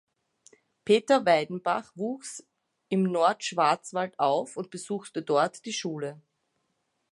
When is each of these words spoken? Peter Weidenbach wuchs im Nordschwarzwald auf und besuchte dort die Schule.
Peter 0.83 1.27
Weidenbach 1.27 1.91
wuchs 1.93 2.43
im 2.89 3.03
Nordschwarzwald 3.03 4.17
auf 4.17 4.57
und 4.57 4.71
besuchte 4.71 5.21
dort 5.21 5.63
die 5.63 5.73
Schule. 5.73 6.19